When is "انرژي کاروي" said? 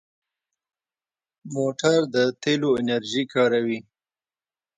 2.81-3.79